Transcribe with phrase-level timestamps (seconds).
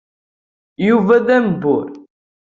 [0.87, 1.87] Yuba d ambur.